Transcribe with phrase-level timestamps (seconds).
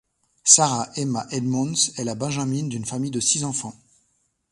[0.43, 3.79] Sarah Emma Edmonds est la benjamine d'une famille de six enfants.